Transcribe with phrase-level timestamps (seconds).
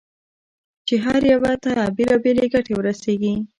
[0.87, 3.33] چې هر یوه ته بېلابېلې ګټې ورسېږي.